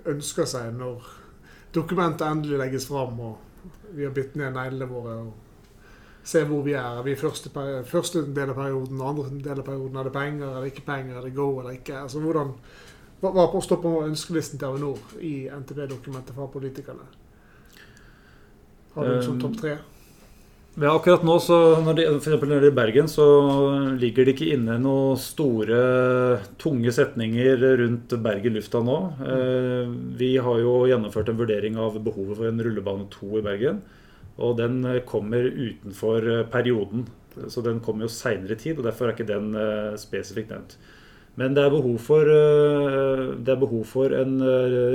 [0.09, 1.05] ønsker seg når
[1.75, 6.73] dokumentet endelig legges fram og vi har bitt ned neglene våre og ser hvor vi
[6.75, 6.99] er?
[6.99, 7.51] Er vi første,
[7.87, 9.99] første, del av perioden, andre del av perioden?
[9.99, 12.01] Er det penger, er det ikke penger, er det go eller ikke?
[12.03, 12.51] Altså, hvordan,
[13.21, 17.07] hva står på ønskelisten til Avinor i NTP-dokumentet fra politikerne?
[18.97, 19.77] Har du som topp tre?
[20.77, 23.25] Ja, akkurat nå, så når de, for når det i Bergen, så
[23.97, 25.79] ligger det ikke inne noen store,
[26.61, 28.97] tunge setninger rundt Bergen lufthavn nå.
[29.25, 33.81] Eh, vi har jo gjennomført en vurdering av behovet for en rullebane 2 i Bergen.
[34.37, 37.07] Og den kommer utenfor perioden.
[37.49, 40.77] Så den kommer jo seinere i tid, og derfor er ikke den eh, spesifikt nevnt.
[41.41, 44.37] Men det er behov for, eh, det er behov for en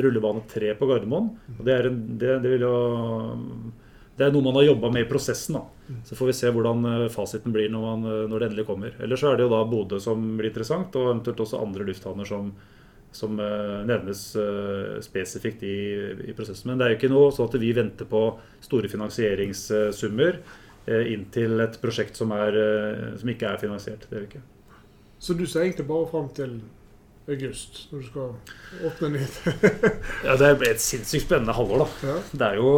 [0.06, 1.32] rullebane 3 på Gardermoen.
[1.58, 2.76] Og det, en, det, det vil jo
[4.16, 5.56] det er noe man har jobba med i prosessen.
[5.56, 5.96] da.
[6.04, 8.94] Så får vi se hvordan eh, fasiten blir når, man, eh, når det endelig kommer.
[9.00, 12.28] Ellers så er det jo da Bodø som blir interessant, og eventuelt også andre lufthavner
[12.28, 12.50] som,
[13.12, 14.20] som uh, nevnes
[15.04, 15.76] spesifikt i,
[16.28, 16.70] i, prosessen.
[16.70, 18.22] Men det er jo ikke noe sånn at vi venter på
[18.64, 20.42] store finansieringssummer
[20.82, 22.56] inntil et prosjekt som, er,
[23.20, 24.08] som ikke er finansiert.
[24.10, 24.40] Det er vi ikke.
[25.22, 26.56] Så du ser egentlig bare fram til
[27.30, 29.36] august, når du skal åpne nytt.
[30.26, 32.08] ja, det blir et sinnssykt spennende halvår, da.
[32.08, 32.16] Ja.
[32.32, 32.72] Det, er jo,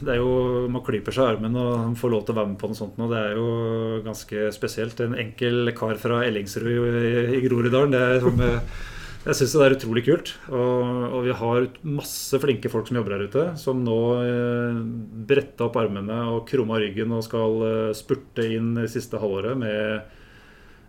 [0.00, 2.58] det er jo Man klyper seg i armen og får lov til å være med
[2.60, 3.08] på noe sånt nå.
[3.12, 3.46] Det er jo
[4.04, 5.00] ganske spesielt.
[5.04, 7.00] En enkel kar fra Ellingsrud
[7.32, 7.96] i Groruddalen.
[7.96, 8.44] Det er som
[9.26, 10.28] jeg syns det er utrolig kult.
[10.54, 11.64] Og, og, vi har
[11.98, 14.82] masse flinke folk som jobber her ute, som nå eh,
[15.26, 20.12] bretta opp armene og krumma ryggen og skal eh, spurte inn det siste halvåret med,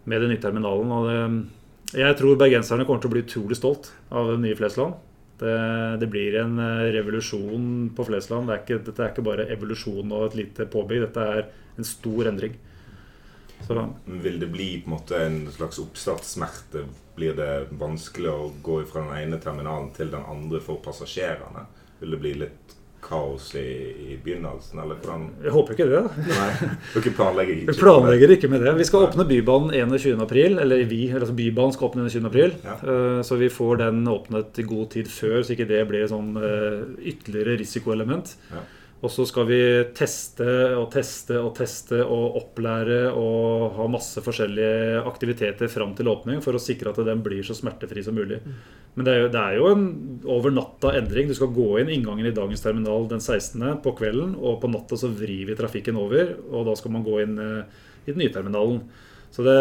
[0.06, 0.94] med den nye terminalen.
[0.94, 1.18] Og det,
[1.96, 4.98] jeg tror bergenserne kommer til å bli utrolig stolt av det nye Flesland.
[5.38, 5.54] Det,
[6.02, 8.50] det, blir en eh, revolusjon på Flesland.
[8.50, 11.04] Det ikke, dette er ikke bare evolusjon og et lite påbygg.
[11.06, 11.44] Dette er
[11.78, 12.58] en stor endring.
[13.68, 13.78] Så.
[14.06, 16.84] Vil det bli på en måte en slags oppstartssmerte?
[17.18, 21.66] Blir det vanskelig å gå fra den ene terminalen til den andre for passasjerene?
[22.02, 23.66] Vil det bli litt kaos i,
[24.12, 26.02] i begynnelsen, eller hvordan Jeg håper ikke det.
[26.28, 26.48] Nei,
[26.96, 28.74] Dere planlegger ikke Vi planlegger ikke med det.
[28.80, 30.48] Vi skal åpne Bybanen 21.4.
[30.64, 32.48] Eller vi, altså Bybanen skal åpne 21.4.
[32.66, 32.78] Ja.
[32.82, 36.34] Uh, så vi får den åpnet i god tid før, så ikke det blir sånn
[36.40, 38.34] uh, ytterligere risikoelement.
[38.52, 38.66] Ja.
[38.98, 39.60] Og så skal vi
[39.94, 46.42] teste og teste og teste og opplære og ha masse forskjellige aktiviteter fram til åpning
[46.42, 48.40] for å sikre at den blir så smertefri som mulig.
[48.42, 48.56] Mm.
[48.98, 49.84] Men det er, jo, det er jo en
[50.34, 51.30] over natta endring.
[51.30, 53.62] Du skal gå inn inngangen i dagens terminal den 16.
[53.84, 56.34] på kvelden, og på natta så vrir vi trafikken over.
[56.50, 58.82] Og da skal man gå inn eh, i den nye terminalen.
[59.30, 59.58] Så det,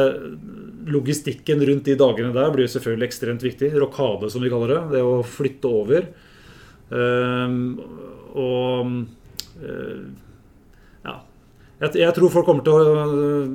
[0.88, 3.75] logistikken rundt de dagene der blir jo selvfølgelig ekstremt viktig.
[3.77, 4.81] Rokade, som vi kaller det.
[4.96, 6.09] Det å flytte over.
[6.88, 7.59] Um,
[8.33, 8.96] og
[9.61, 11.16] ja.
[11.77, 13.07] Jeg, jeg, tror folk kommer til å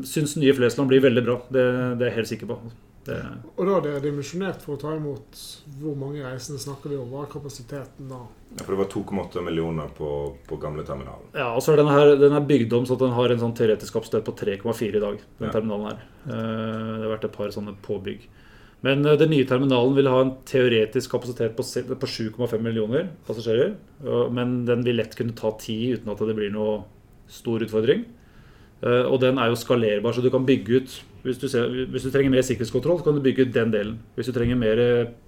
[0.05, 1.41] synes nye Flesland blir veldig bra.
[1.49, 2.57] Det, det er jeg helt sikker på.
[3.05, 3.17] Det...
[3.57, 5.39] Og da er det dimensjonert for å ta imot
[5.81, 7.07] hvor mange reisende snakker vi om?
[7.09, 8.19] Hva er kapasiteten da?
[8.51, 10.09] Ja, for Det var 2,8 millioner på,
[10.45, 11.31] på gamle terminalen.
[11.33, 13.41] Ja, og så er denne her, den er bygd om så at den har en
[13.41, 15.17] sånn teoretisk kapasitet på 3,4 i dag.
[15.39, 15.55] den ja.
[15.55, 16.05] terminalen her.
[16.27, 18.29] Eh, det har vært et par sånne påbygg.
[18.85, 23.75] Men eh, den nye terminalen vil ha en teoretisk kapasitet på 7,5 millioner passasjerer.
[24.33, 26.81] Men den vil lett kunne ta 10 uten at det blir noe
[27.31, 28.05] stor utfordring.
[28.81, 32.01] Eh, og den er jo skalerbar, så du kan bygge ut hvis du, ser, hvis
[32.01, 33.99] du, trenger mer sikkerhetskontroll, så kan du bygge ut den delen.
[34.17, 34.79] Hvis du trenger mer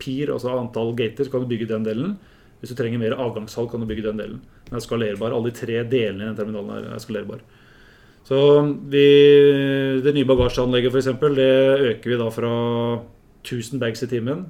[0.01, 2.15] PIR, altså antall gater, så kan du bygge ut den delen.
[2.57, 4.39] Hvis du trenger mer avgangshall, kan du bygge den delen.
[4.65, 5.35] Den er skalerbar.
[5.35, 7.43] Alle de tre delene i den terminalen er skalerbar.
[8.25, 8.39] Så
[8.89, 9.05] vi,
[10.01, 11.11] det nye bagasjeanlegget f.eks.
[11.37, 11.51] det
[11.91, 12.53] øker vi da fra
[13.43, 14.47] 1000 bags i timen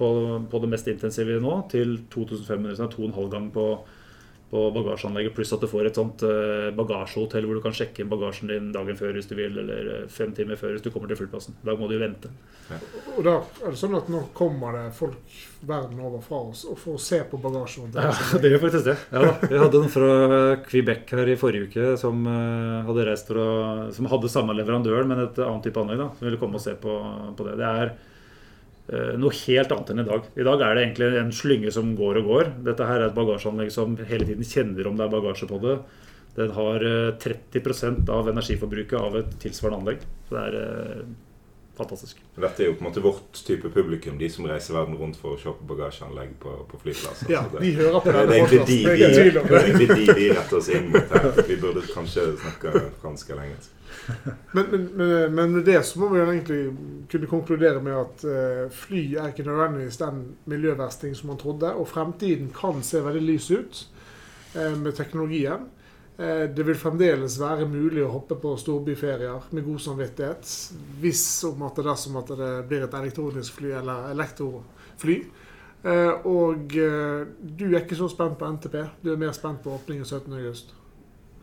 [0.00, 0.10] på,
[0.50, 3.50] på det mest intensive nå til 2500, så det er to og en halv gang
[3.54, 3.66] på
[4.50, 8.08] på bagasjeanlegget, pluss at du får et sånt eh, bagasjehotell hvor du kan sjekke inn
[8.10, 11.10] bagasjen din dagen før hvis du vil, eller eh, fem timer før hvis du kommer
[11.10, 11.54] til flyplassen.
[11.62, 12.32] Da må du jo vente.
[12.66, 12.80] Ja.
[13.14, 15.36] Og da er det sånn at nå kommer det folk
[15.68, 17.94] verden over fra oss og får se på bagasjen?
[17.94, 18.10] Ja,
[18.42, 18.96] det gjør faktisk det.
[19.14, 19.50] Ja, da.
[19.54, 20.10] Vi hadde en fra
[20.66, 23.50] Quebec her i forrige uke som eh, hadde reist for å,
[23.94, 26.02] som hadde samme leverandøren, men et annet type anlegg.
[26.02, 26.98] da, Som ville komme og se på,
[27.38, 27.54] på det.
[27.62, 27.94] Det er
[28.90, 30.28] noe helt annet enn i dag.
[30.34, 32.52] I dag er det egentlig en slynge som går og går.
[32.66, 35.76] Dette her er et bagasjeanlegg som hele tiden kjenner om det er bagasje på det.
[36.36, 36.84] Den har
[37.22, 40.06] 30 eh, av energiforbruket av et tilsvarende anlegg.
[40.28, 41.02] Så det er eh,
[41.76, 42.20] fantastisk.
[42.36, 45.36] Dette er jo på en måte vårt type publikum, de som reiser verden rundt for
[45.36, 47.30] å på bagasjeanlegg på, på flyplasser.
[47.32, 48.78] Ja, de hører på det, Det er egentlig de
[49.78, 51.28] vi, de, de retter oss inn mot her.
[51.48, 53.76] Vi burde kanskje snakke fransk eller engelsk.
[54.52, 56.60] Men, men, men, med det så må vi egentlig
[57.10, 61.72] kunne konkludere med at uh, fly er ikke nødvendigvis den miljøversting som man trodde.
[61.74, 63.82] Og fremtiden kan se veldig lys ut
[64.56, 65.68] uh, med teknologien.
[66.20, 70.56] Uh, det vil fremdeles være mulig å hoppe på storbyferier med god samvittighet.
[71.00, 75.22] Hvis om at det dersom at det blir et elektronisk fly eller elektrofly.
[76.28, 76.74] og
[77.40, 78.76] du er ikke så spent på NTP.
[79.00, 80.79] Du er mer spent på åpningen 17.8.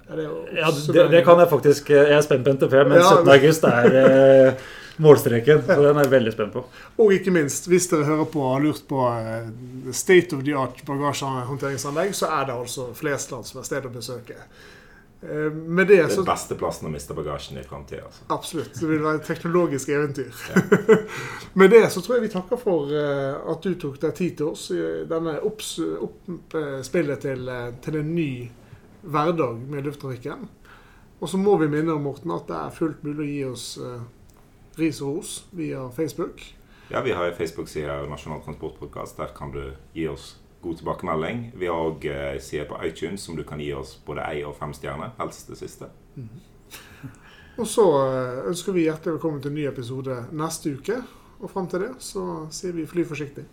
[0.10, 1.90] Ja, det, det, kan jeg faktisk.
[1.90, 3.32] Jeg er spent på NTP, men ja, 17.
[3.34, 4.70] august er eh,
[5.04, 5.66] målstreken.
[5.68, 6.64] Så den er jeg veldig spent på.
[7.04, 9.52] Og ikke minst, hvis dere hører på og har lurt på eh,
[9.92, 14.38] state of the art bagasjehåndteringsanlegg, så er det altså Flesland som er stedet å besøke.
[15.28, 18.06] Eh, med det, så, Den beste plassen å miste bagasjen i framtida.
[18.08, 18.24] Altså.
[18.32, 18.80] Absolutt.
[18.80, 20.46] Det vil være et teknologisk eventyr.
[20.54, 21.02] Ja.
[21.60, 24.70] med det så tror jeg vi takker for at du tok deg tid til oss
[24.72, 27.52] i denne oppspillet til,
[27.84, 28.32] til en ny
[29.02, 30.48] hverdag med lufttrafikken.
[31.20, 33.66] Og så må vi minne om Morten, at det er fullt mulig å gi oss
[33.82, 34.02] eh,
[34.78, 36.44] ris og ros via Facebook.
[36.92, 39.18] Ja, vi har en Facebook-side Nasjonal transportpodkast.
[39.18, 41.52] Der kan du gi oss god tilbakemelding.
[41.58, 44.56] Vi har òg eh, side på iTunes som du kan gi oss både ei og
[44.60, 45.16] fem stjerner.
[45.20, 45.90] Helst det siste.
[46.16, 47.10] Mm -hmm.
[47.58, 51.04] og så eh, ønsker vi hjertelig velkommen til en ny episode neste uke.
[51.40, 53.46] Og fram til det så sier vi fly forsiktig.